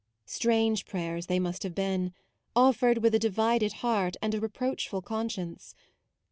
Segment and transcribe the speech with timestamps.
[0.25, 2.11] Strange prayers they must have been,
[2.55, 5.75] offered with a divided heart and a reproachful conscience.